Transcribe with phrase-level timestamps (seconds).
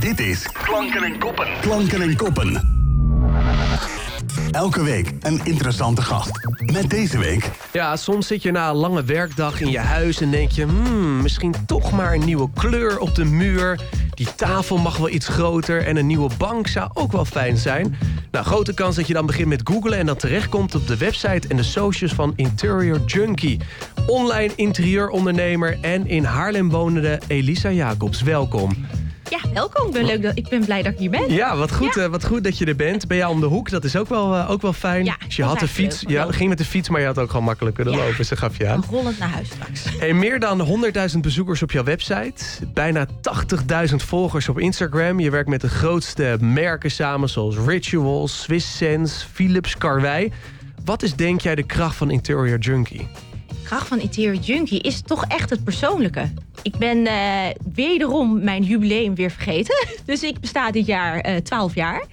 [0.00, 1.46] Dit is Klanken en Koppen.
[1.60, 2.78] Klanken en Koppen.
[4.50, 6.30] Elke week een interessante gast.
[6.72, 7.50] Met deze week...
[7.72, 10.64] Ja, soms zit je na een lange werkdag in je huis en denk je...
[10.64, 13.80] Hmm, misschien toch maar een nieuwe kleur op de muur.
[14.14, 17.96] Die tafel mag wel iets groter en een nieuwe bank zou ook wel fijn zijn.
[18.30, 19.98] Nou, grote kans dat je dan begint met googlen...
[19.98, 23.60] en dan terechtkomt op de website en de socials van Interior Junkie.
[24.06, 28.22] Online interieurondernemer en in Haarlem wonende Elisa Jacobs.
[28.22, 28.86] Welkom.
[29.30, 29.86] Ja, welkom.
[29.86, 31.32] Ik ben, leuk dat, ik ben blij dat ik hier ben.
[31.32, 32.02] Ja, wat goed, Ja.
[32.02, 33.06] eh, wat goed dat je er bent.
[33.08, 33.70] Ben jij om de hoek?
[33.70, 35.04] Dat is ook wel, eh, ook wel fijn.
[35.04, 36.04] Ja, Dus je had de fiets.
[36.06, 38.24] Ja, ging met de fiets, maar je had ook gewoon makkelijk kunnen lopen.
[38.24, 38.84] Ze gaf je aan.
[38.90, 39.84] Rollend naar huis straks.
[39.98, 42.44] Hey, meer dan 100.000 bezoekers op jouw website.
[42.74, 45.20] Bijna 80.000 volgers op Instagram.
[45.20, 50.32] Je werkt met de grootste merken samen zoals Rituals, Swiss Sense, Philips, Karwei.
[50.84, 53.08] Wat is denk jij de kracht van Interior Junkie?
[53.70, 56.32] Kracht van Interior Junkie is toch echt het persoonlijke.
[56.62, 57.14] Ik ben eh,
[57.74, 59.86] wederom mijn jubileum weer vergeten.
[60.04, 62.04] Dus ik besta dit jaar eh 12 jaar.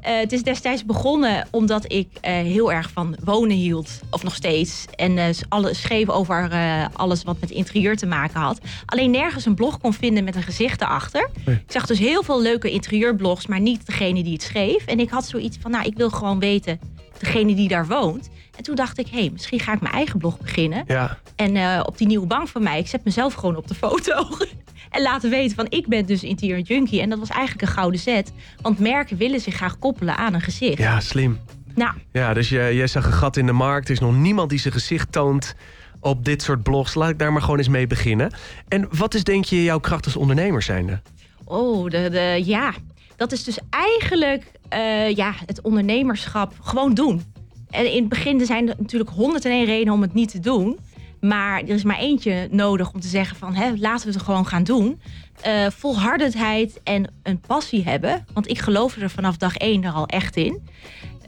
[0.00, 4.00] Eh, het is destijds begonnen omdat ik heel erg van wonen hield.
[4.10, 4.84] Of nog steeds.
[4.96, 6.50] En alle, schreef over
[6.92, 8.60] alles wat met interieur te maken had.
[8.86, 11.30] Alleen nergens een blog kon vinden met een gezicht erachter.
[11.44, 11.54] Nee.
[11.54, 14.84] Ik zag dus heel veel leuke interieurblogs, maar niet degene die het schreef.
[14.86, 16.80] En ik had zoiets van, nou, ik wil gewoon weten,
[17.18, 18.30] degene die daar woont.
[18.56, 20.84] En toen dacht ik, hé, hey, misschien ga ik mijn eigen blog beginnen.
[20.86, 23.74] Ja, En eh, op die nieuwe bank van mij, ik zet mezelf gewoon op de
[23.74, 24.28] foto.
[24.90, 27.00] en laten weten van ik ben dus interior junkie.
[27.00, 28.32] En dat was eigenlijk een gouden zet.
[28.60, 30.78] Want merken willen zich graag koppelen aan een gezicht.
[30.78, 31.38] ja slim.
[31.74, 33.88] Nou, Ja, dus jij, jij zag een gat in de markt.
[33.88, 35.54] Er is nog niemand die zijn gezicht toont
[36.00, 36.94] op dit soort blogs.
[36.94, 38.32] Laat ik daar maar gewoon eens mee beginnen.
[38.68, 41.00] En wat is denk je jouw kracht als ondernemer zijnde?
[41.44, 42.72] oh, de, de, ja.
[43.18, 47.22] Dat is dus eigenlijk eh, ja, het ondernemerschap gewoon doen.
[47.70, 50.78] En in het begin zijn er natuurlijk 101 redenen om het niet te doen.
[51.20, 54.46] Maar er is maar eentje nodig om te zeggen van hè, laten we het gewoon
[54.46, 55.00] gaan doen.
[55.40, 58.26] Eh volhardendheid en een passie hebben.
[58.32, 60.62] Want ik geloofde er vanaf dag één er al echt in.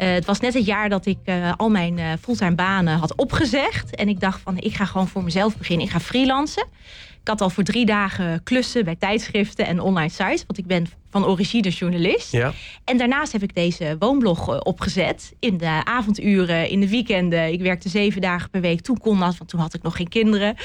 [0.01, 3.17] Eh, het was net het jaar dat ik eh, al mijn eh, fulltime banen had
[3.17, 3.95] opgezegd.
[3.95, 5.87] En ik dacht van ik ga gewoon voor mezelf beginnen.
[5.87, 6.67] Ik ga freelancen.
[7.21, 10.45] Ik had al voor drie dagen klussen bij tijdschriften en online sites.
[10.47, 12.33] Want ik ben van origine journalist.
[12.33, 12.53] Ja,
[12.85, 15.33] En daarnaast heb ik deze woonblog opgezet.
[15.39, 17.53] In de avonduren, in de weekenden.
[17.53, 18.81] Ik werkte zeven dagen per week.
[18.81, 20.57] Toen kon dat, want toen had ik nog geen kinderen.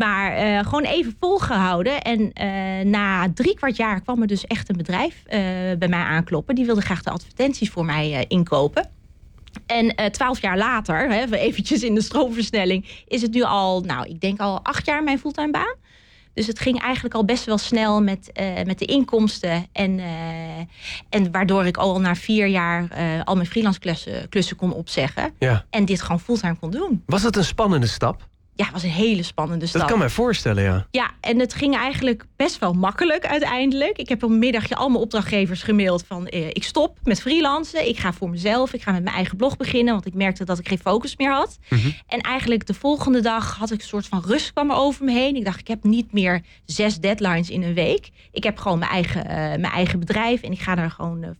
[0.00, 2.02] Maar eh, gewoon even volgehouden.
[2.02, 5.40] En eh, na drie kwart jaar kwam er dus echt een bedrijf eh,
[5.78, 6.54] bij mij aankloppen.
[6.54, 8.90] Die wilde graag de advertenties voor mij inkopen.
[9.66, 13.04] En twaalf jaar later, hè, even eventjes in de stroomversnelling...
[13.06, 15.74] is het nu al, nou, ik denk al acht jaar mijn fulltime baan.
[16.34, 18.32] Dus het ging eigenlijk al best wel snel met,
[18.64, 19.66] met de inkomsten.
[19.72, 20.00] En,
[21.08, 22.88] en waardoor ik al na vier jaar
[23.24, 25.32] al mijn freelance klussen, klussen kon opzeggen.
[25.38, 25.64] ja.
[25.70, 27.02] En dit gewoon fulltime kon doen.
[27.06, 28.28] Was het een spannende stap?
[28.60, 29.80] Ja, het was een hele spannende stap.
[29.80, 30.86] Dat kan mij voorstellen, ja.
[30.90, 33.98] Ja, en het ging eigenlijk best wel makkelijk uiteindelijk.
[33.98, 36.26] Ik heb een middagje al mijn opdrachtgevers gemaild van...
[36.26, 38.72] eh, ik stop met freelancen, ik ga voor mezelf...
[38.72, 41.32] ik ga met mijn eigen blog beginnen, want ik merkte dat ik geen focus meer
[41.32, 41.58] had.
[41.68, 41.90] Mhm.
[42.06, 45.12] En eigenlijk de volgende dag had ik een soort van rust kwam er over me
[45.12, 45.36] heen.
[45.36, 48.10] Ik dacht, ik heb niet meer zes deadlines in een week.
[48.32, 51.22] Ik heb gewoon mijn eigen, eh, mijn eigen bedrijf en ik ga daar gewoon...
[51.22, 51.30] eh,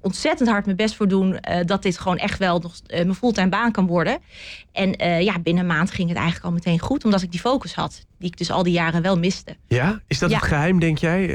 [0.00, 3.14] ontzettend hard mijn best voor doen eh, dat dit gewoon echt wel nog eh, mijn
[3.14, 4.18] fulltime baan kan worden.
[4.72, 7.40] En eh, ja, binnen een maand ging het eigenlijk al meteen goed, omdat ik die
[7.40, 9.56] focus had, die ik dus al die jaren wel miste.
[9.68, 10.00] Ja?
[10.06, 10.36] Is dat Ja.
[10.36, 11.26] het geheim, denk jij?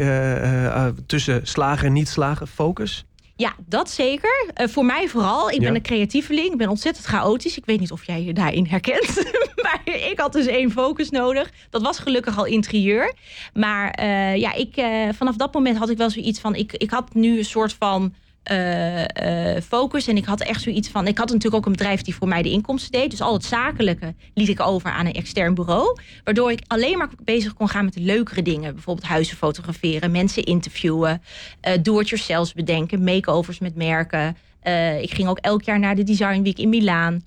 [1.07, 2.47] tussen slagen en niet slagen?
[2.47, 3.05] Focus?
[3.35, 4.51] Ja, dat zeker.
[4.53, 5.49] Voor mij vooral.
[5.49, 5.65] Ik Ja.
[5.65, 6.51] ben een creatieveling.
[6.51, 7.57] Ik ben ontzettend chaotisch.
[7.57, 9.23] Ik weet niet of jij je daarin herkent.
[9.63, 11.51] maar ik had dus één focus nodig.
[11.69, 13.13] Dat was gelukkig al interieur.
[13.53, 14.05] Maar
[14.37, 14.83] ja, ik,
[15.15, 16.55] vanaf dat moment had ik wel zoiets van...
[16.55, 20.07] Ik, ik had nu een soort van eh, eh, focus.
[20.07, 21.07] En ik had echt zoiets van...
[21.07, 23.09] Ik had natuurlijk ook een bedrijf die voor mij de inkomsten deed.
[23.09, 25.97] Dus al het zakelijke liet ik over aan een extern bureau.
[26.23, 28.73] Waardoor ik alleen maar bezig kon gaan met de leukere dingen.
[28.73, 31.21] Bijvoorbeeld huizen fotograferen, mensen interviewen...
[31.61, 34.37] eh do-it-yourselfs bedenken, makeovers met merken.
[35.01, 37.23] Ik ging ook elk jaar naar de Design Week in Milaan.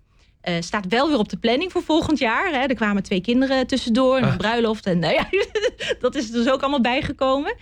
[0.47, 2.51] Eh, staat wel weer op de planning voor volgend jaar.
[2.53, 2.59] Hè.
[2.59, 4.37] Er kwamen twee kinderen tussendoor, en een Ah.
[4.37, 4.87] bruiloft.
[4.87, 5.29] En nou ja,
[6.01, 7.55] dat is dus ook allemaal bijgekomen.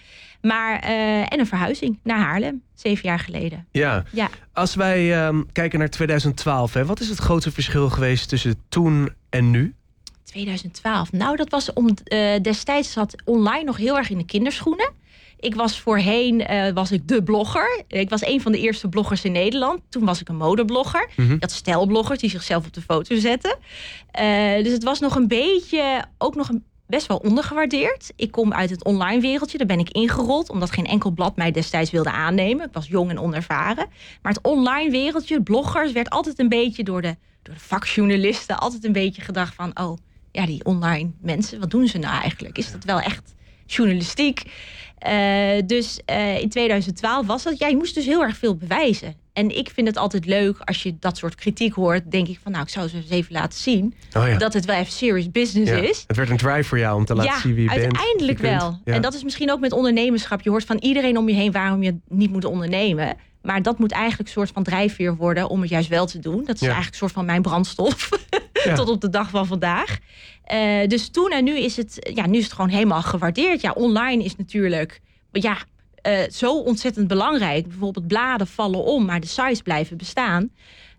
[0.43, 3.67] Maar, eh, en een verhuizing naar Haarlem, zeven jaar geleden.
[3.73, 4.05] Ja.
[4.13, 4.29] Ja.
[4.53, 9.13] Als wij ehm, kijken naar 2012, hè, wat is het grote verschil geweest tussen toen
[9.31, 9.75] en nu?
[10.25, 11.13] 2012.
[11.13, 14.93] Nou, dat was om eh, destijds zat online nog heel erg in de kinderschoenen.
[15.45, 17.83] Ik was voorheen eh, was ik de blogger.
[17.89, 19.81] Ik was een van de eerste bloggers in Nederland.
[19.89, 21.11] Toen was ik een modeblogger.
[21.17, 21.33] Mhm.
[21.33, 23.57] Ik had stijlbloggers die zichzelf op de foto zetten.
[24.11, 28.13] Eh, dus het was nog een beetje, ook nog een, best wel ondergewaardeerd.
[28.17, 31.51] Ik kom uit het online wereldje, daar ben ik ingerold, omdat geen enkel blad mij
[31.51, 32.67] destijds wilde aannemen.
[32.67, 33.87] Ik was jong en onervaren.
[34.23, 38.85] Maar het online wereldje, bloggers, werd altijd een beetje door de, door de vakjournalisten altijd
[38.85, 39.99] een beetje gedacht van, oh
[40.33, 42.59] ja, die online mensen, wat doen ze nou eigenlijk?
[42.59, 43.35] Is dat wel echt
[43.67, 44.43] journalistiek.
[45.09, 47.59] Uh, dus uh, in 2012 was dat.
[47.59, 49.15] Ja, je moest dus heel erg veel bewijzen.
[49.33, 52.11] En ik vind het altijd leuk als je dat soort kritiek hoort.
[52.11, 53.95] Denk ik van, nou, ik zou ze eens even laten zien.
[54.17, 54.39] Oh ja.
[54.39, 55.77] Dat het wel even serious business Ja.
[55.77, 56.05] is.
[56.07, 57.83] Het werd een drive voor jou om te laten ja, zien wie je bent.
[57.83, 58.61] uiteindelijk je kunt.
[58.61, 58.81] wel.
[58.85, 60.41] En dat is misschien ook met ondernemerschap.
[60.41, 63.17] Je hoort van iedereen om je heen waarom je niet moet ondernemen.
[63.43, 66.45] Maar dat moet eigenlijk een soort van drijfveer worden om het juist wel te doen.
[66.45, 68.09] Dat is eigenlijk een soort van mijn brandstof.
[68.65, 68.75] Ja.
[68.75, 69.99] Tot op de dag van vandaag.
[70.45, 73.61] Eh, dus toen en nu is, het, ja, nu is het gewoon helemaal gewaardeerd.
[73.61, 75.01] Ja, online is natuurlijk
[75.33, 75.57] ja,
[75.95, 77.69] eh, zo ontzettend belangrijk.
[77.69, 80.51] Bijvoorbeeld bladen vallen om, maar de sites blijven bestaan.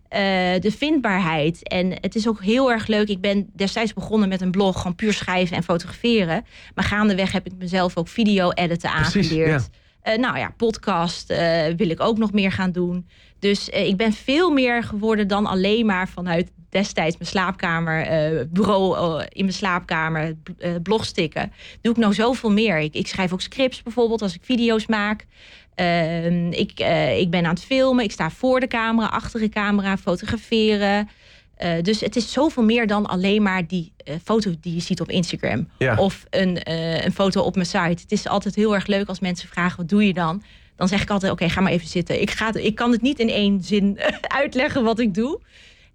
[0.08, 0.20] Eh,
[0.60, 1.68] de vindbaarheid.
[1.68, 3.08] En het is ook heel erg leuk.
[3.08, 6.44] Ik ben destijds begonnen met een blog, gewoon puur schrijven en fotograferen.
[6.74, 9.68] Maar gaandeweg heb ik mezelf ook video-editen aangeleerd.
[10.06, 13.08] Eh, nou ja, podcast eh, wil ik ook nog meer gaan doen.
[13.38, 18.06] Dus eh, ik ben veel meer geworden dan alleen maar vanuit destijds mijn slaapkamer,
[18.50, 21.52] bureau in mijn slaapkamer, b- eh, blog stikken.
[21.80, 22.78] Doe ik nou zoveel meer.
[22.78, 25.26] Ik, ik schrijf ook scripts bijvoorbeeld als ik video's maak.
[25.74, 26.80] Ehm, ik,
[27.18, 28.04] ik ben aan het filmen.
[28.04, 31.08] Ik sta voor de camera, achter de camera, fotograferen.
[31.56, 35.00] Eh, dus het is zoveel meer dan alleen maar die eh, foto die je ziet
[35.00, 35.68] op Instagram.
[35.78, 35.96] Ja.
[35.96, 38.02] Of een, eh, een foto op mijn site.
[38.02, 40.42] Het is altijd heel erg leuk als mensen vragen: wat doe je dan?
[40.76, 42.20] Dan zeg ik altijd: oké, ga maar even zitten.
[42.20, 43.98] Ik, ga, ik kan het niet in één zin
[44.40, 45.40] uitleggen wat ik doe.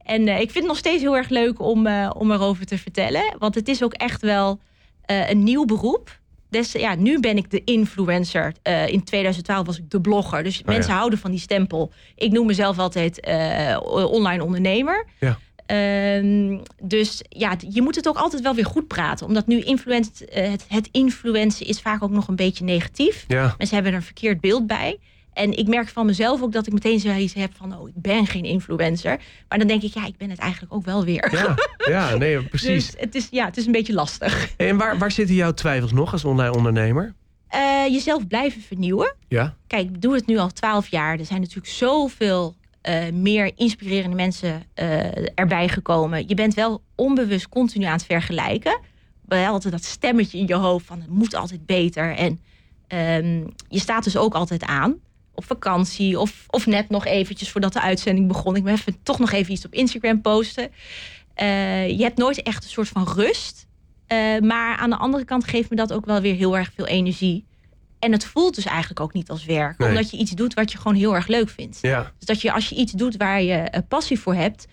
[0.04, 3.36] En ik vind het nog steeds heel erg leuk om, om erover te vertellen.
[3.38, 4.60] Want het is ook echt wel
[5.06, 6.20] een nieuw beroep.
[6.50, 8.54] Dus ja, nu ben ik de influencer.
[8.86, 10.44] In 2012 was ik de blogger.
[10.44, 11.92] Dus mensen houden van die stempel.
[12.16, 13.28] Ik noem mezelf altijd
[14.12, 15.08] online ondernemer.
[15.20, 15.38] Ja.
[15.72, 19.28] Ehm, dus ja, je moet het ook altijd wel weer goed praten.
[19.28, 23.26] Omdat nu influence, eh, het, het influencen is vaak ook nog een beetje negatief.
[23.28, 23.56] Ja.
[23.58, 25.00] Mensen hebben er een verkeerd beeld bij.
[25.34, 27.78] En ik merk van mezelf ook dat ik meteen zoiets heb van...
[27.78, 29.20] oh, ik ben geen influencer.
[29.50, 31.30] Maar dan denk ik, ja, ik ben het eigenlijk ook wel weer.
[31.32, 32.92] Ja, ja, nee, precies.
[32.92, 34.54] Dus het is, ja, het is een beetje lastig.
[34.58, 37.14] En waar, waar zitten jouw twijfels nog als online ondernemer?
[37.48, 39.16] Eh, jezelf blijven vernieuwen.
[39.28, 41.20] Ja, Kijk, ik doe het nu al twaalf jaar.
[41.20, 46.28] Er zijn natuurlijk zoveel eh, meer inspirerende mensen eh, erbij gekomen.
[46.28, 48.80] Je bent wel onbewust continu aan het vergelijken.
[49.26, 52.16] Wel altijd dat stemmetje in je hoofd van het moet altijd beter.
[52.16, 52.40] En
[52.88, 55.00] ehm, je staat dus ook altijd aan.
[55.34, 58.56] Op vakantie of, of net nog eventjes voordat de uitzending begon.
[58.56, 60.72] Ik ben even toch nog even iets op Instagram posten.
[61.34, 63.70] Eh, je hebt nooit echt een soort van rust.
[64.42, 67.46] Maar aan de andere kant geeft me dat ook wel weer heel erg veel energie.
[68.02, 69.78] En het voelt dus eigenlijk ook niet als werk.
[69.78, 69.90] Nee.
[69.90, 71.78] Omdat je iets doet wat je gewoon heel erg leuk vindt.
[71.82, 72.12] ja.
[72.18, 74.68] Dus dat je als je iets doet waar je eh, passie voor hebt,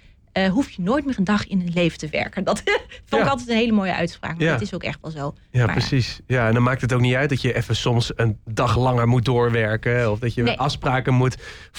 [0.45, 2.45] eh, hoef je nooit meer een dag in het leven te werken.
[2.45, 2.63] Dat
[3.09, 3.31] vond ik Ja.
[3.31, 4.37] altijd een hele mooie uitspraak.
[4.37, 4.53] Maar Ja.
[4.53, 5.35] dat is ook echt wel zo.
[5.51, 6.21] Ja, Maar precies.
[6.27, 9.09] Ja, en dan maakt het ook niet uit dat je even soms een dag langer
[9.09, 10.11] moet doorwerken.
[10.11, 10.59] Of dat je Nee.
[10.59, 11.37] afspraken moet,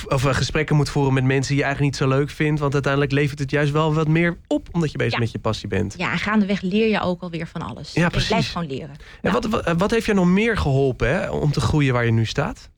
[0.07, 2.59] of eh, gesprekken moet voeren met mensen die je eigenlijk niet zo leuk vindt.
[2.59, 5.19] Want uiteindelijk levert het juist wel wat meer op, omdat je bezig Ja.
[5.19, 5.93] met je passie bent.
[5.97, 7.93] Ja, en gaandeweg leer je ook alweer van alles.
[7.93, 8.27] Ja, Je precies.
[8.29, 8.95] blijft gewoon leren.
[9.21, 12.11] En wat, wat, wat heeft jou nog meer geholpen hè, om te groeien waar je
[12.11, 12.69] nu staat?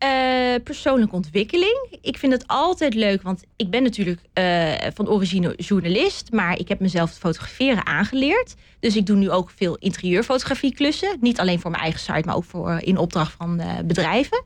[0.00, 1.98] Eh, persoonlijke ontwikkeling.
[2.00, 6.68] Ik vind het altijd leuk, want ik ben natuurlijk eh, van origine journalist, maar ik
[6.68, 8.54] heb mezelf fotograferen aangeleerd.
[8.78, 11.16] Dus ik doe nu ook veel interieurfotografieklussen.
[11.20, 14.44] Niet alleen voor mijn eigen site, maar ook voor, in opdracht van eh, bedrijven.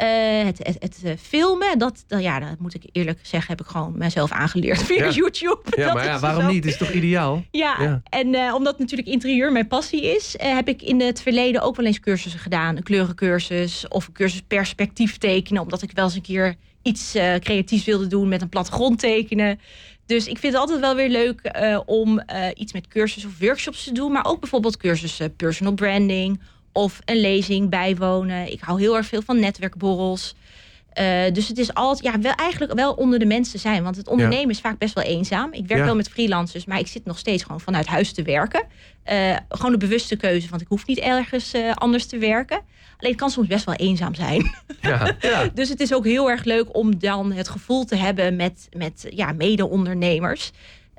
[0.00, 3.66] Eh, het het, het eh, filmen, dat, ja, dat moet ik eerlijk zeggen, heb ik
[3.66, 5.10] gewoon mezelf aangeleerd via Ja.
[5.10, 5.60] YouTube.
[5.76, 6.48] Ja, Dat maar ja, waarom zo.
[6.48, 6.64] niet?
[6.64, 7.44] Het is toch ideaal?
[7.50, 8.02] Ja, Ja.
[8.08, 11.86] en eh, omdat natuurlijk interieur mijn passie is, heb ik in het verleden ook wel
[11.86, 12.76] eens cursussen gedaan.
[12.76, 17.84] Een kleurencursus of een cursus perspectief tekenen, omdat ik wel eens een keer iets creatiefs
[17.84, 19.60] wilde doen met een plattegrond tekenen.
[20.06, 21.50] Dus ik vind het altijd wel weer leuk
[21.86, 22.22] om
[22.54, 26.40] iets met cursus of workshops te doen, maar ook bijvoorbeeld cursussen personal branding
[26.72, 28.52] of een lezing bijwonen.
[28.52, 30.34] Ik hou heel erg veel van netwerkborrels.
[30.90, 33.82] Eh, dus het is altijd, ja, wel eigenlijk wel onder de mensen zijn.
[33.82, 35.52] Want het ondernemen is vaak best wel eenzaam.
[35.52, 35.86] Ik werk Ja.
[35.86, 38.62] wel met freelancers, maar ik zit nog steeds gewoon vanuit huis te werken.
[39.02, 42.56] Eh, gewoon een bewuste keuze, want ik hoef niet ergens eh, anders te werken.
[42.98, 44.50] Alleen het kan soms best wel eenzaam zijn.
[44.80, 45.48] Ja, ja.
[45.54, 49.06] Dus het is ook heel erg leuk om dan het gevoel te hebben met, met
[49.10, 50.50] ja, mede-ondernemers.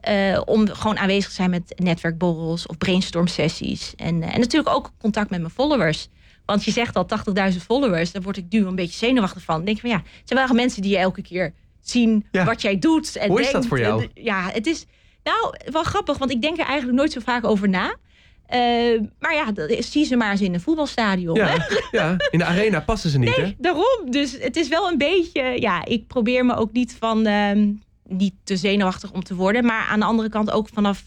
[0.01, 3.93] Eh, om gewoon aanwezig te zijn met netwerkborrels of brainstorm sessies.
[3.95, 6.07] En, eh, en natuurlijk ook contact met mijn followers.
[6.45, 9.55] Want je zegt al 80.000 followers, daar word ik nu een beetje zenuwachtig van.
[9.55, 12.45] Dan denk ik van ja, het zijn wel mensen die je elke keer zien Ja.
[12.45, 13.15] wat jij doet.
[13.15, 14.01] En Hoe is dat voor jou?
[14.01, 14.85] En, ja, het is
[15.23, 17.95] nou wel grappig, want ik denk er eigenlijk nooit zo vaak over na.
[18.45, 18.59] Eh,
[19.19, 21.39] maar ja, zie ze maar eens in een voetbalstadion.
[21.39, 21.53] hè?
[21.53, 23.51] Ja, ja, in de arena passen ze niet, hè?
[23.57, 23.99] Daarom.
[24.09, 25.61] Dus het is wel een beetje.
[25.61, 27.25] Ja, ik probeer me ook niet van.
[27.25, 27.69] ehm,
[28.11, 29.65] niet te zenuwachtig om te worden.
[29.65, 31.03] Maar aan de andere kant ook vanaf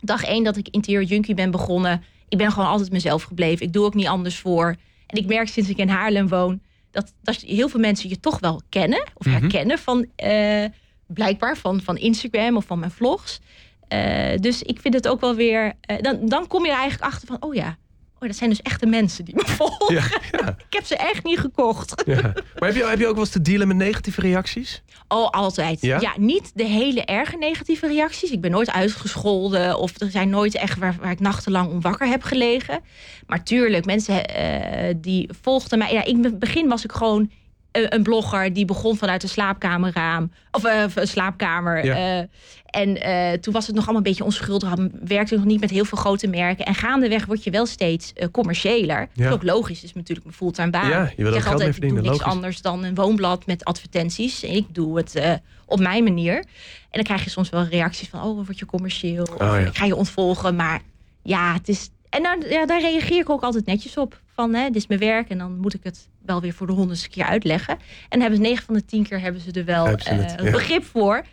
[0.00, 2.02] dag één dat ik interieur junkie ben begonnen.
[2.28, 3.66] Ik ben gewoon altijd mezelf gebleven.
[3.66, 4.76] Ik doe ook niet anders voor.
[5.06, 6.60] En ik merk sinds ik in Haarlem woon.
[6.90, 9.02] Dat, dat heel veel mensen je toch wel kennen.
[9.14, 9.36] Of Mhm.
[9.40, 10.06] herkennen van.
[10.16, 10.64] eh,
[11.06, 13.40] blijkbaar van, van Instagram of van mijn vlogs.
[13.88, 15.72] Eh, dus ik vind het ook wel weer.
[15.80, 17.36] eh, dan, dan kom je er eigenlijk achter van.
[17.42, 17.76] Oh ja.
[18.20, 19.94] Oh, dat zijn dus echte mensen die me volgen.
[19.94, 22.02] Ja, ja, Ik heb ze echt niet gekocht.
[22.06, 22.20] ja.
[22.58, 24.82] Maar heb je, heb je ook wel eens te dealen met negatieve reacties?
[25.08, 25.80] Oh, altijd.
[25.80, 26.14] Ja?
[26.16, 28.30] Niet de hele erge negatieve reacties.
[28.30, 32.06] Ik ben nooit uitgescholden of er zijn nooit echt waar, waar ik nachtenlang om wakker
[32.06, 32.80] heb gelegen.
[33.26, 35.92] Maar tuurlijk, mensen eh, die volgden mij.
[35.92, 37.30] Ja, in het begin was ik gewoon
[37.72, 40.32] een, blogger die begon vanuit een slaapkamerraam.
[40.50, 41.84] Of eh, een slaapkamer.
[41.84, 41.94] Ja.
[42.20, 42.26] eh,
[42.66, 44.74] en eh, toen was het nog allemaal een beetje onschuldig.
[45.04, 46.64] Werkte ik nog niet met heel veel grote merken.
[46.64, 48.98] En gaandeweg word je wel steeds commerciëler.
[49.00, 49.26] Dat Ja.
[49.26, 49.84] is ook logisch.
[49.84, 50.88] Is natuurlijk mijn fulltime baan.
[50.88, 52.22] Ja, je wil ik altijd, ik doe niks logisch.
[52.22, 54.42] anders dan een woonblad met advertenties.
[54.42, 56.36] Ik doe het op mijn manier.
[56.36, 56.44] En
[56.90, 58.22] dan krijg je soms wel reacties van...
[58.22, 59.22] oh, wat word je commercieel?
[59.22, 59.56] Of, Oh, ja.
[59.58, 60.56] Ik ga je ontvolgen.
[60.56, 60.80] Maar
[61.22, 61.90] ja, het is...
[62.10, 64.20] En daar, ja, daar reageer ik ook altijd netjes op.
[64.34, 66.72] Van, hè, dit is mijn werk en dan moet ik het wel weer voor de
[66.72, 67.78] honderdste keer uitleggen.
[68.08, 70.50] En hebben ze 9 van de 10 keer hebben ze er wel eh, ja.
[70.50, 71.24] begrip voor.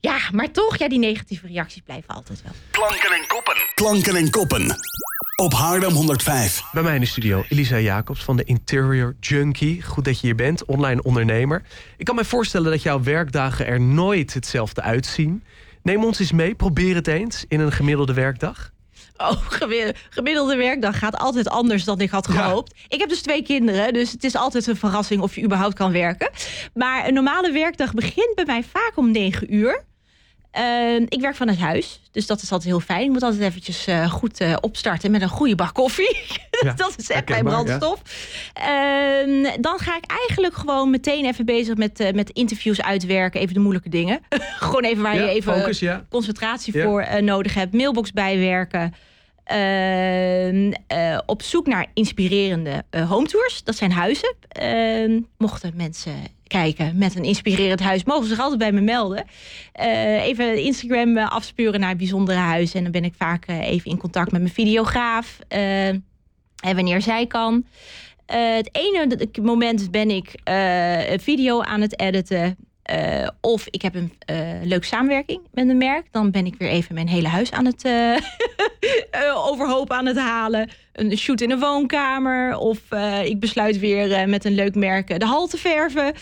[0.00, 2.52] Ja, maar toch, ja, die negatieve reacties blijven altijd wel.
[2.70, 3.56] Klanken en koppen.
[3.74, 4.76] Klanken en koppen.
[5.36, 6.62] Op Haarlem 105.
[6.72, 9.82] Bij mij in de studio Elisa Jacobs van de Interior Junkie.
[9.82, 11.62] Goed dat je hier bent, online ondernemer.
[11.96, 15.44] Ik kan me voorstellen dat jouw werkdagen er nooit hetzelfde uitzien.
[15.82, 18.72] Neem ons eens mee, probeer het eens in een gemiddelde werkdag.
[19.16, 22.42] Oh, gemi- gemiddelde werkdag gaat altijd anders dan ik had Ja.
[22.42, 22.74] gehoopt.
[22.88, 25.92] Ik heb dus twee kinderen, dus het is altijd een verrassing of je überhaupt kan
[25.92, 26.30] werken.
[26.74, 29.84] Maar een normale werkdag begint bij mij vaak om 9 uur.
[30.54, 33.02] Ehm, ik werk vanuit huis, dus dat is altijd heel fijn.
[33.02, 36.16] Ik moet altijd eventjes eh, goed eh, opstarten met een goede bak koffie.
[36.60, 37.50] Ja, dat is echt mijn ja.
[37.50, 38.02] brandstof.
[38.52, 43.40] Ehm, dan ga ik eigenlijk gewoon meteen even bezig met, eh, met interviews uitwerken.
[43.40, 44.20] Even de moeilijke dingen.
[44.58, 46.04] gewoon even waar Ja, je even focus, ja.
[46.10, 47.72] concentratie voor nodig hebt.
[47.72, 48.94] Mailbox bijwerken.
[49.44, 53.64] Ehm, eh, op zoek naar inspirerende eh home tours.
[53.64, 54.34] Dat zijn huizen.
[54.48, 56.14] Ehm, mochten mensen
[56.46, 59.24] kijken met een inspirerend huis, mogen ze zich altijd bij me melden.
[59.72, 62.76] Eh, even Instagram afspuren naar bijzondere huizen.
[62.76, 65.38] En dan ben ik vaak even in contact met mijn videograaf.
[65.48, 67.66] en wanneer zij kan.
[68.26, 72.56] Het ene moment ben ik een video aan het editen.
[72.84, 76.06] Eh, of ik heb een eh, leuke samenwerking met een merk.
[76.10, 78.16] Dan ben ik weer even mijn hele huis aan het eh,
[79.50, 80.70] overhoop aan het halen.
[80.92, 82.56] Een shoot in een woonkamer.
[82.56, 82.78] Of
[83.24, 86.12] ik besluit weer met een leuk merk de hal te verven.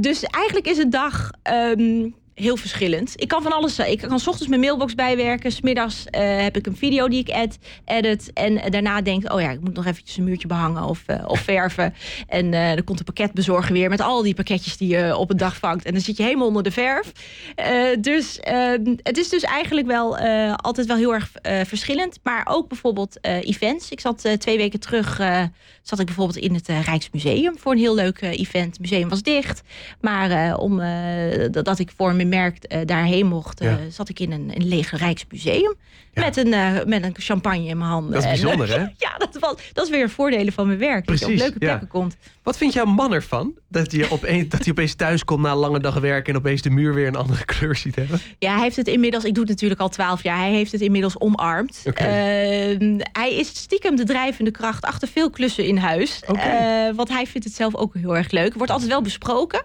[0.00, 2.08] Dus eigenlijk is een dag ehm,
[2.42, 3.12] heel verschillend.
[3.16, 3.78] Ik kan van alles.
[3.78, 5.52] Ik kan 's ochtends mijn mailbox bijwerken.
[5.52, 8.30] Smiddags eh heb ik een video die ik ed, edit.
[8.32, 11.02] En eh, daarna denk ik, oh ja, ik moet nog eventjes een muurtje behangen of,
[11.06, 11.94] eh, of verven.
[12.28, 15.36] En eh er komt een pakketbezorger weer met al die pakketjes die je op een
[15.36, 15.84] dag vangt.
[15.84, 17.12] En dan zit je helemaal onder de verf.
[17.54, 18.70] Eh, dus eh,
[19.02, 22.18] het is dus eigenlijk wel eh, altijd wel heel erg eh, verschillend.
[22.22, 23.90] Maar ook bijvoorbeeld eh, events.
[23.90, 25.42] Ik zat eh, twee weken terug, eh,
[25.82, 28.66] zat ik bijvoorbeeld in het eh, Rijksmuseum voor een heel leuk eh, event.
[28.66, 29.62] Het museum was dicht.
[30.00, 33.78] Maar eh, om, eh, dat, dat ik voor mijn merk eh, daarheen mocht, eh, Ja.
[33.90, 35.74] zat ik in een, een leeg Rijksmuseum.
[36.14, 36.22] Ja.
[36.24, 38.12] Met, een, eh, met een champagne in mijn handen.
[38.12, 38.78] Dat is En, bijzonder, hè?
[39.06, 41.06] ja, dat, was, dat is weer voordelen van mijn werk.
[41.06, 42.16] dat je op Precies, leuke plekken komt.
[42.42, 43.52] Wat vindt jouw man ervan?
[43.68, 46.32] Dat hij opeens, dat hij opeens thuis komt na een lange dag werken...
[46.32, 48.20] en opeens de muur weer een andere kleur ziet hebben?
[48.38, 50.80] Ja, hij heeft het inmiddels, ik doe het natuurlijk al twaalf jaar, hij heeft het
[50.80, 51.82] inmiddels omarmd.
[51.86, 52.02] Oké.
[52.02, 56.22] Ehm, hij is stiekem de drijvende kracht achter veel klussen in huis.
[56.22, 58.54] Eh, want hij vindt het zelf ook heel erg leuk.
[58.54, 59.60] Wordt altijd wel besproken.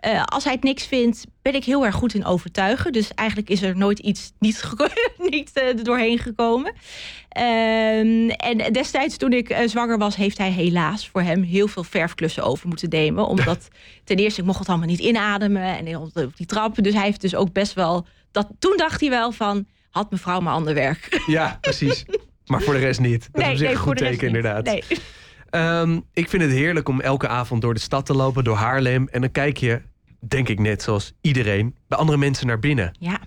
[0.00, 2.92] Eh, als hij het niks vindt, ben ik heel erg goed in overtuigen.
[2.92, 4.64] Dus eigenlijk is er nooit iets niet,
[5.30, 6.72] niet eh, er doorheen gekomen.
[7.28, 11.84] Ehm, en destijds toen ik eh, zwanger was, heeft hij helaas voor hem heel veel
[11.84, 13.26] verfklussen over moeten nemen.
[13.32, 13.68] Omdat
[14.04, 16.82] ten eerste, ik mocht het allemaal niet inademen en op die trappen.
[16.82, 18.06] Dus hij heeft dus ook best wel...
[18.30, 21.22] Dat, toen dacht hij wel van, had mevrouw maar ander werk.
[21.26, 22.04] Ja, precies.
[22.46, 23.28] Maar voor de rest niet.
[23.32, 24.64] Dat is op zich een goed teken, inderdaad.
[24.64, 24.82] Nee.
[25.50, 29.08] Ehm, ik vind het heerlijk om elke avond door de stad te lopen, door Haarlem.
[29.08, 29.80] En dan kijk je,
[30.20, 32.96] denk ik net zoals iedereen, bij andere mensen naar binnen.
[32.98, 33.20] Ja.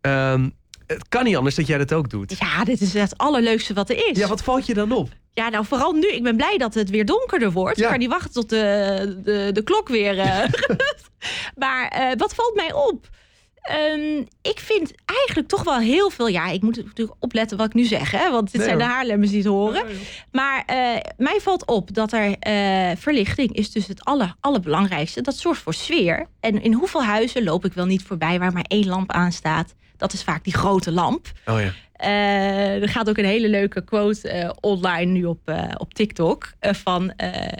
[0.00, 0.48] Ehm,
[0.86, 2.38] het kan niet anders dat jij dat ook doet.
[2.38, 4.18] ja, dit is het allerleukste wat er is.
[4.18, 5.08] Ja, wat valt je dan op?
[5.32, 6.08] Ja, nou vooral nu.
[6.08, 7.76] Ik ben blij dat het weer donkerder wordt.
[7.76, 7.84] Ja.
[7.84, 10.18] Ik kan niet wachten tot de, de, de klok weer...
[10.18, 10.44] eh,
[11.62, 13.08] maar eh, wat valt mij op?
[13.68, 16.28] Ehm, ik vind eigenlijk toch wel heel veel...
[16.28, 18.10] Ja, ik moet natuurlijk opletten wat ik nu zeg.
[18.10, 18.84] Hè, want dit Nee, zijn de.
[18.84, 19.84] Haarlemmers die het horen.
[20.32, 20.76] Maar eh,
[21.16, 25.20] mij valt op dat er eh, verlichting is dus het aller, allerbelangrijkste.
[25.20, 26.26] Dat zorgt voor sfeer.
[26.40, 29.74] En in hoeveel huizen loop ik wel niet voorbij waar maar één lamp aan staat?
[29.96, 31.26] Dat is vaak die grote lamp.
[31.46, 31.72] Oh ja.
[31.92, 36.52] Eh, er gaat ook een hele leuke quote online nu op, op TikTok.
[36.60, 37.12] van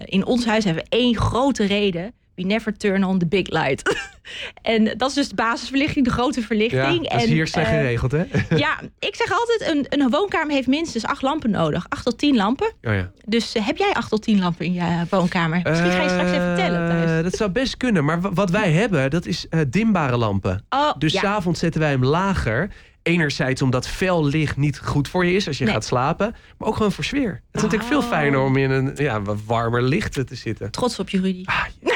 [0.04, 2.12] in ons huis hebben we één grote reden.
[2.38, 3.83] We never turn on the big light.
[4.62, 7.09] en dat is dus de basisverlichting, de grote Ja, verlichting.
[7.11, 8.25] dat is hier slecht eh, geregeld, hè?
[8.57, 11.87] ja, ik zeg altijd, een, een woonkamer heeft minstens acht lampen nodig.
[11.88, 12.73] Acht tot tien lampen.
[12.83, 13.11] Oh ja.
[13.25, 15.61] Dus eh, heb jij acht tot tien lampen in je woonkamer?
[15.64, 17.11] Misschien ga je straks even tellen thuis.
[17.18, 18.04] Eh, Dat zou best kunnen.
[18.04, 20.64] Maar wa- wat wij hebben, dat is eh, dimbare lampen.
[20.68, 21.18] Oh, Dus ja.
[21.21, 22.71] s s'avonds zetten wij hem lager.
[23.02, 25.73] enerzijds omdat fel licht niet goed voor je is als je Nee.
[25.73, 26.35] gaat slapen.
[26.59, 27.30] Maar ook gewoon voor sfeer.
[27.30, 28.09] Het is natuurlijk veel Oh.
[28.09, 30.71] fijner om in een ja, warmer licht te zitten.
[30.71, 31.42] Trots op je, Rudy.
[31.45, 31.88] Ah, ja.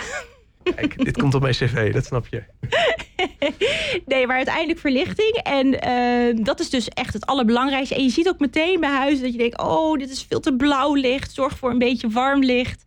[0.63, 2.43] Kijk, dit komt op mijn cv, dat snap je.
[4.07, 5.41] Nee, maar uiteindelijk verlichting.
[5.43, 7.95] En eh, dat is dus echt het allerbelangrijkste.
[7.95, 9.61] En je ziet ook meteen bij huis dat je denkt...
[9.61, 11.33] oh, dit is veel te blauw licht.
[11.33, 12.85] Zorg voor een beetje warm licht.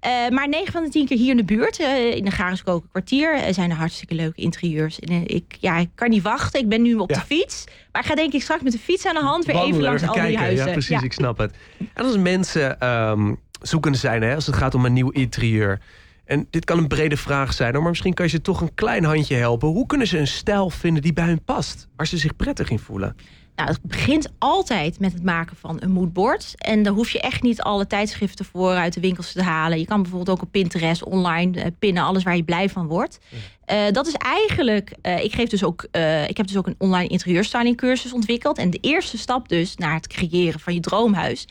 [0.00, 2.88] Eh, maar 9 van de 10 keer hier in de buurt, eh, in de Garenskoken
[2.88, 3.38] kwartier...
[3.50, 5.00] zijn er hartstikke leuke interieurs.
[5.00, 6.60] En, ik, ja, ik kan niet wachten.
[6.60, 7.18] Ik ben nu op Ja.
[7.18, 7.64] de fiets.
[7.92, 9.44] Maar ik ga denk ik straks met de fiets aan de hand...
[9.44, 10.66] weer even langs al die huizen.
[10.66, 11.54] Ja, precies, ik snap het.
[11.94, 15.80] En als mensen ehm, zoekende zijn, hè, als het gaat om een nieuw interieur...
[16.24, 19.04] en dit kan een brede vraag zijn, maar misschien kan je ze toch een klein
[19.04, 19.68] handje helpen.
[19.68, 21.88] Hoe kunnen ze een stijl vinden die bij hun past?
[21.96, 23.16] Waar ze zich prettig in voelen?
[23.56, 26.54] Nou, het begint altijd met het maken van een moodboard.
[26.58, 29.78] En daar hoef je echt niet alle tijdschriften voor uit de winkels te halen.
[29.78, 33.18] Je kan bijvoorbeeld ook op Pinterest online eh, pinnen, alles waar je blij van wordt.
[33.64, 35.82] Eh, dat is eigenlijk, eh, ik, geef dus ook,
[36.28, 38.58] ik heb dus ook een online interieurstyling cursus ontwikkeld.
[38.58, 41.48] En de eerste stap dus naar het creëren van je droomhuis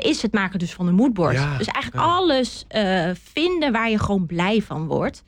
[0.00, 1.34] is het maken dus van een moodboard.
[1.34, 2.14] Ja, dus eigenlijk ja.
[2.14, 2.66] alles
[3.32, 5.24] vinden waar je gewoon blij van wordt.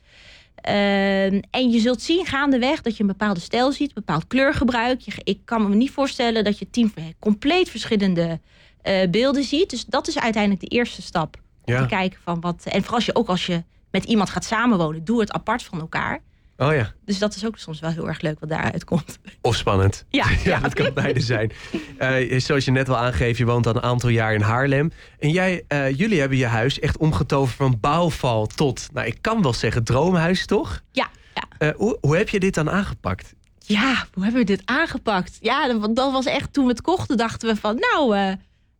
[0.61, 4.99] Ehm, en je zult zien gaandeweg dat je een bepaalde stijl ziet, een bepaald kleurgebruik.
[5.01, 8.39] Je, ik kan me niet voorstellen dat je tien compleet verschillende
[8.81, 9.69] eh, beelden ziet.
[9.69, 11.35] Dus dat is uiteindelijk de eerste stap.
[11.63, 11.81] Om Ja.
[11.81, 12.63] te kijken van wat.
[12.65, 15.79] En vooral als je ook als je met iemand gaat samenwonen, doe het apart van
[15.79, 16.21] elkaar.
[16.59, 19.19] Oh ja, Dus dat is ook soms wel heel erg leuk wat daaruit komt.
[19.41, 20.05] of spannend.
[20.09, 20.59] Ja, Ja, ja.
[20.59, 21.51] dat kan beide zijn.
[21.97, 24.91] Eh, zoals je net al aangeeft, je woont al een aantal jaar in Haarlem.
[25.19, 29.41] En jij, eh, jullie hebben je huis echt omgetoverd van bouwval tot, nou ik kan
[29.41, 30.81] wel zeggen, droomhuis toch?
[30.91, 31.43] Ja, ja.
[31.57, 33.33] Eh, hoe, hoe heb je dit dan aangepakt?
[33.59, 35.37] Ja, hoe hebben we dit aangepakt?
[35.41, 38.35] Ja, dat, dat was echt toen we het kochten, dachten we van, nou,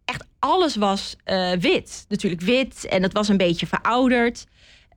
[0.05, 1.15] echt alles was
[1.59, 2.05] wit.
[2.07, 4.45] Natuurlijk wit en het was een beetje verouderd.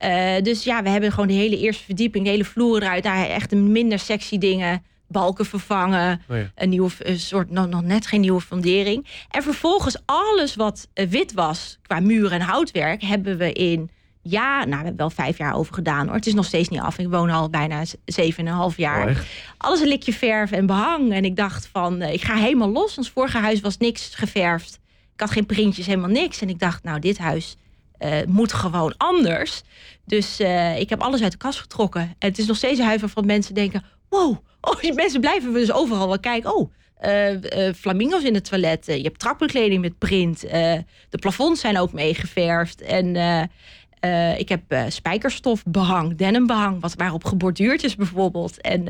[0.01, 3.03] Eh, dus ja, we hebben gewoon de hele eerste verdieping, de hele vloer eruit.
[3.03, 6.51] Daar echt de minder sexy dingen, balken vervangen, Oh ja.
[6.55, 9.07] een nieuwe een soort nog, nog net geen nieuwe fundering.
[9.29, 13.89] En vervolgens alles wat eh, wit was qua muur en houtwerk hebben we in
[14.23, 16.15] ja, nou we hebben wel vijf jaar over gedaan hoor.
[16.15, 16.97] Het is nog steeds niet af.
[16.97, 19.15] Ik woon al bijna zeven en een half jaar Oh,
[19.57, 21.13] alles een likje verf en behang.
[21.13, 22.97] En ik dacht van, eh, ik ga helemaal los.
[22.97, 24.79] Ons vorige huis was niks geverfd.
[25.13, 26.41] Ik had geen printjes, helemaal niks.
[26.41, 27.57] En ik dacht, nou, dit huis
[28.01, 29.61] eh, moet gewoon anders.
[30.05, 32.01] Dus eh, ik heb alles uit de kast getrokken.
[32.01, 33.83] En het is nog steeds een huis waarvan mensen denken...
[34.09, 36.55] wow, oh, mensen blijven dus overal wel kijken.
[36.55, 38.85] Oh, eh, flamingo's in het toilet.
[38.85, 40.39] Je hebt trappenkleding met print.
[41.09, 42.81] De plafonds zijn ook meegeverfd.
[42.81, 43.15] En...
[44.37, 48.61] ik heb spijkerstof behang, denimbehang, wat waarop geborduurd is bijvoorbeeld.
[48.61, 48.87] En,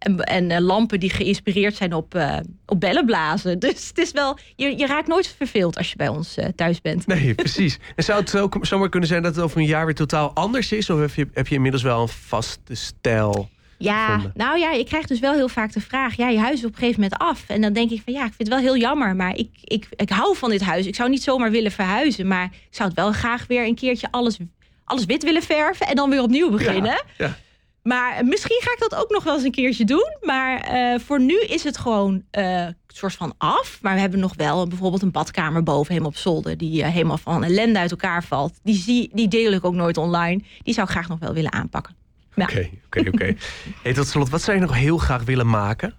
[0.00, 2.36] en, en eh, lampen die geïnspireerd zijn op, eh,
[2.66, 3.58] op bellenblazen.
[3.70, 6.80] Dus het is wel, je, je raakt nooit verveeld als je bij ons eh, thuis
[6.80, 7.06] bent.
[7.06, 7.78] Nee, precies.
[7.96, 10.72] En zou het ook zomaar kunnen zijn dat het over een jaar weer totaal anders
[10.72, 10.90] is?
[10.90, 13.48] Of heb je, heb je inmiddels wel een vaste stijl?
[13.78, 14.32] Ja, gevonden.
[14.34, 16.72] nou ja, ik krijg dus wel heel vaak de vraag: ja, je huis is op
[16.72, 17.44] een gegeven moment af.
[17.48, 19.86] En dan denk ik van ja, ik vind het wel heel jammer, maar ik, ik,
[19.96, 20.86] ik hou van dit huis.
[20.86, 24.08] Ik zou niet zomaar willen verhuizen, maar ik zou het wel graag weer een keertje
[24.10, 24.38] alles,
[24.84, 27.04] alles wit willen verven en dan weer opnieuw beginnen.
[27.18, 27.36] ja.
[27.82, 30.16] Maar misschien ga ik dat ook nog wel eens een keertje doen.
[30.20, 33.78] Maar eh, voor nu is het gewoon eh soort van af.
[33.82, 36.56] Maar we hebben nog wel bijvoorbeeld een badkamer boven helemaal op zolder.
[36.56, 38.58] Die eh, helemaal van ellende uit elkaar valt.
[38.62, 40.42] Die, zie, die deel ik ook nooit online.
[40.62, 41.94] Die zou ik graag nog wel willen aanpakken.
[42.36, 43.34] Oké, oké, oké.
[43.94, 45.94] Tot slot, wat zou je nog heel graag willen maken?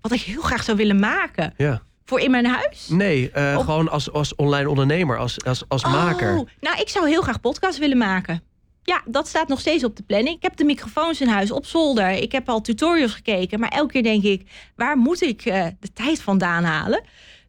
[0.00, 1.54] Wat ik heel graag zou willen maken.
[1.56, 1.82] Ja.
[2.04, 2.88] Voor in mijn huis?
[2.88, 6.36] Nee, Op- gewoon als, als online ondernemer, als, als, als maker.
[6.38, 8.42] Oh, nou, ik zou heel graag podcasts willen maken.
[8.82, 10.36] Ja, dat staat nog steeds op de planning.
[10.36, 12.10] Ik heb de microfoons in huis op zolder.
[12.10, 13.60] Ik heb al tutorials gekeken.
[13.60, 17.02] Maar elke keer denk ik, waar moet ik eh, de tijd vandaan halen?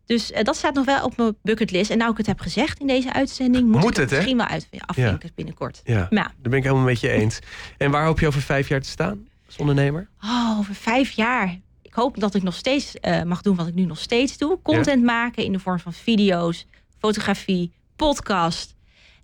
[0.06, 1.92] Dus eh, dat staat nog wel op mijn bucketlist.
[1.92, 3.68] En nou ik het heb gezegd in deze uitzending...
[3.68, 5.82] moet, Moet ik het, misschien wel uit, afvinken binnenkort.
[5.84, 7.40] Ja, ja, daar ben ik helemaal met je eens.
[7.78, 10.10] En waar hoop je over vijf jaar te staan als ondernemer?
[10.24, 11.60] oh, over vijf jaar...
[11.82, 14.60] Ik hoop dat ik nog steeds eh, mag doen wat ik nu nog steeds doe.
[14.62, 16.66] Content maken in de vorm van video's,
[17.00, 18.76] fotografie, podcast.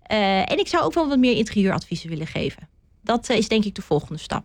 [0.07, 2.69] Eh, en ik zou ook wel wat meer interieuradviezen willen geven.
[3.01, 4.43] Dat eh, is denk ik de volgende stap.